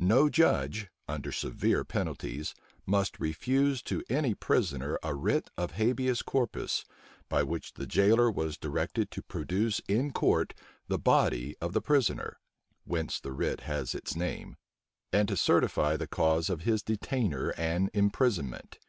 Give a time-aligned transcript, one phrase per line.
[0.00, 2.52] No judge, under severe penalties,
[2.84, 6.84] must refuse to any prisoner a writ of habeas corpus,
[7.28, 10.52] by which the jailer was directed to produce in court
[10.88, 12.40] the body of the prisoner,
[12.86, 14.56] (whence the writ has its name,)
[15.12, 18.80] and to certify the cause of his detainer and imprisonment.